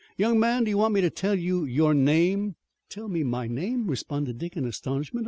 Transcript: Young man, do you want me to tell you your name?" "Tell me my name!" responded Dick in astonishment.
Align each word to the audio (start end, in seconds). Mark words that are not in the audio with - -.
Young 0.17 0.39
man, 0.39 0.63
do 0.63 0.71
you 0.71 0.79
want 0.79 0.95
me 0.95 1.01
to 1.01 1.11
tell 1.11 1.35
you 1.35 1.63
your 1.63 1.93
name?" 1.93 2.55
"Tell 2.89 3.07
me 3.07 3.21
my 3.21 3.45
name!" 3.45 3.85
responded 3.85 4.39
Dick 4.39 4.57
in 4.57 4.65
astonishment. 4.65 5.19